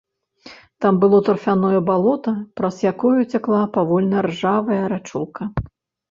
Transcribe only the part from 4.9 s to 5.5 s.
рачулка.